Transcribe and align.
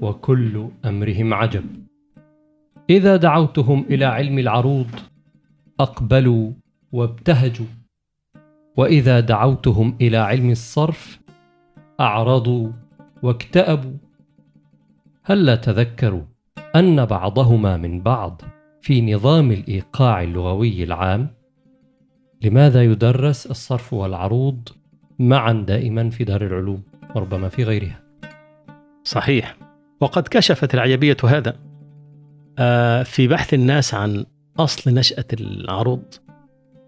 وكل 0.00 0.68
أمرهم 0.84 1.34
عجب. 1.34 1.64
إذا 2.90 3.16
دعوتهم 3.16 3.84
إلى 3.90 4.04
علم 4.04 4.38
العروض 4.38 4.90
أقبلوا 5.80 6.52
وابتهجوا. 6.92 7.66
وإذا 8.76 9.20
دعوتهم 9.20 9.96
إلى 10.00 10.16
علم 10.16 10.50
الصرف 10.50 11.20
أعرضوا 12.00 12.72
واكتأبوا. 13.22 13.96
هلا 15.24 15.56
تذكروا 15.56 16.22
أن 16.76 17.04
بعضهما 17.04 17.76
من 17.76 18.00
بعض 18.00 18.42
في 18.80 19.14
نظام 19.14 19.52
الإيقاع 19.52 20.22
اللغوي 20.22 20.84
العام؟ 20.84 21.28
لماذا 22.42 22.84
يدرس 22.84 23.46
الصرف 23.46 23.92
والعروض 23.92 24.68
معا 25.18 25.52
دائما 25.52 26.10
في 26.10 26.24
دار 26.24 26.46
العلوم 26.46 26.82
وربما 27.14 27.48
في 27.48 27.64
غيرها؟ 27.64 28.02
صحيح. 29.04 29.69
وقد 30.00 30.28
كشفت 30.28 30.74
العجبية 30.74 31.16
هذا 31.24 31.56
آه، 32.58 33.02
في 33.02 33.28
بحث 33.28 33.54
الناس 33.54 33.94
عن 33.94 34.24
أصل 34.58 34.94
نشأة 34.94 35.24
العروض 35.32 36.02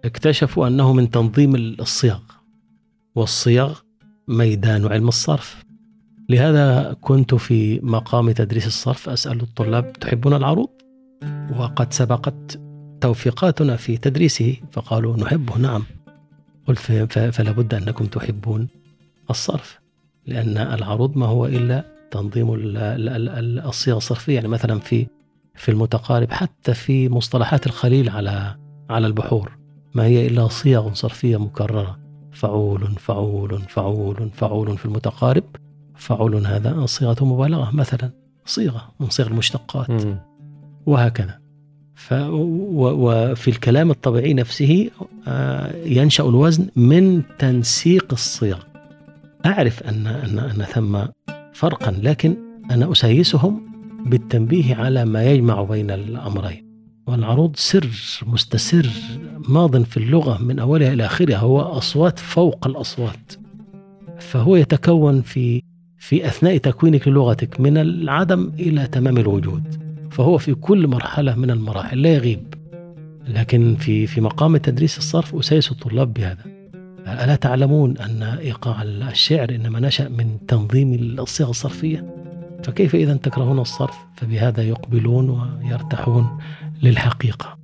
اكتشفوا 0.04 0.66
أنه 0.66 0.92
من 0.92 1.10
تنظيم 1.10 1.54
الصيغ 1.54 2.18
والصيغ 3.14 3.78
ميدان 4.28 4.86
علم 4.86 5.08
الصرف. 5.08 5.64
لهذا 6.28 6.96
كنت 7.00 7.34
في 7.34 7.80
مقام 7.82 8.30
تدريس 8.30 8.66
الصرف 8.66 9.08
أسأل 9.08 9.40
الطلاب 9.40 9.92
تحبون 9.92 10.34
العروض؟ 10.34 10.68
وقد 11.58 11.92
سبقت 11.92 12.60
توفيقاتنا 13.00 13.76
في 13.76 13.96
تدريسه 13.96 14.56
فقالوا 14.72 15.16
نحبه 15.16 15.58
نعم. 15.58 15.84
قلت 16.68 16.78
فلا 17.32 17.52
بد 17.52 17.74
أنكم 17.74 18.06
تحبون 18.06 18.68
الصرف 19.30 19.80
لأن 20.26 20.56
العروض 20.58 21.16
ما 21.16 21.26
هو 21.26 21.46
إلا 21.46 21.91
تنظيم 22.12 22.48
الصيغ 23.68 23.96
الصرفية 23.96 24.34
يعني 24.34 24.48
مثلا 24.48 24.80
في 24.80 25.06
في 25.54 25.68
المتقارب 25.68 26.32
حتى 26.32 26.74
في 26.74 27.08
مصطلحات 27.08 27.66
الخليل 27.66 28.08
على 28.10 28.56
على 28.90 29.06
البحور. 29.06 29.58
ما 29.94 30.04
هي 30.04 30.26
إلا 30.26 30.48
صيغ 30.48 30.94
صرفية 30.94 31.36
مكررة. 31.36 31.98
فعول 32.32 32.88
فعول 32.98 33.62
فعول 33.68 34.30
فعول 34.34 34.78
في 34.78 34.84
المتقارب. 34.84 35.44
فعول 35.96 36.46
هذا 36.46 36.86
صيغة 36.86 37.24
مبالغة. 37.24 37.70
مثلا 37.76 38.10
صيغة 38.44 38.92
من 39.00 39.08
صيغ 39.08 39.26
المشتقات. 39.26 39.88
وهكذا. 40.86 41.38
ف 41.94 42.12
وفي 42.12 43.48
الكلام 43.48 43.90
الطبيعي 43.90 44.34
نفسه 44.34 44.90
آه، 45.28 45.72
ينشأ 45.84 46.24
الوزن 46.24 46.66
من 46.76 47.22
تنسيق 47.38 48.06
الصيغ. 48.12 48.58
أعرف 49.46 49.82
أن 49.82 50.06
أن 50.06 50.38
أن 50.38 50.64
ثم 50.64 50.98
فرقا 51.52 51.90
لكن 52.02 52.36
أنا 52.70 52.92
أسيسهم 52.92 53.72
بالتنبيه 54.06 54.74
على 54.74 55.04
ما 55.04 55.24
يجمع 55.24 55.62
بين 55.62 55.90
الأمرين. 55.90 56.72
والعروض 57.06 57.56
سر 57.56 57.88
مستسر 58.26 58.86
ماض 59.48 59.82
في 59.82 59.96
اللغة 59.96 60.42
من 60.42 60.58
أولها 60.58 60.92
إلى 60.92 61.06
آخرها 61.06 61.36
هو 61.36 61.60
أصوات 61.60 62.18
فوق 62.18 62.66
الأصوات. 62.66 63.32
فهو 64.18 64.56
يتكون 64.56 65.22
في 65.22 65.62
في 65.98 66.26
أثناء 66.26 66.56
تكوينك 66.56 67.08
للغتك 67.08 67.60
من 67.60 67.78
العدم 67.78 68.52
إلى 68.58 68.86
تمام 68.86 69.18
الوجود. 69.18 69.62
فهو 70.10 70.38
في 70.38 70.54
كل 70.54 70.86
مرحلة 70.86 71.34
من 71.34 71.50
المراحل 71.50 72.02
لا 72.02 72.14
يغيب. 72.14 72.54
لكن 73.28 73.76
في 73.76 74.06
في 74.06 74.20
مقام 74.20 74.56
تدريس 74.56 74.98
الصرف 74.98 75.34
أسيس 75.34 75.72
الطلاب 75.72 76.12
بهذا. 76.12 76.61
ألا 77.06 77.36
تعلمون 77.36 77.98
أن 77.98 78.22
إيقاع 78.22 78.82
الشعر 78.82 79.50
إنما 79.50 79.80
نشأ 79.80 80.08
من 80.08 80.46
تنظيم 80.48 80.94
الصيغ 81.18 81.50
الصرفية؟ 81.50 82.14
فكيف 82.64 82.94
إذا 82.94 83.14
تكرهون 83.14 83.58
الصرف؟ 83.58 83.96
فبهذا 84.16 84.62
يقبلون 84.62 85.30
ويرتاحون 85.30 86.38
للحقيقة. 86.82 87.61